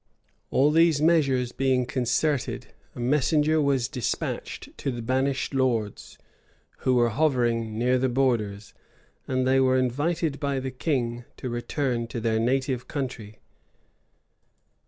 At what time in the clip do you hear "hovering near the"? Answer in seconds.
7.09-8.09